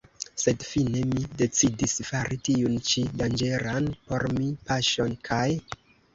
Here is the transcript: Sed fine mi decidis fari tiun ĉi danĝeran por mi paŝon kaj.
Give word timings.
Sed 0.43 0.63
fine 0.67 1.03
mi 1.09 1.25
decidis 1.41 1.93
fari 2.07 2.39
tiun 2.49 2.79
ĉi 2.89 3.05
danĝeran 3.21 3.93
por 4.09 4.27
mi 4.41 4.51
paŝon 4.73 5.17
kaj. 5.31 5.47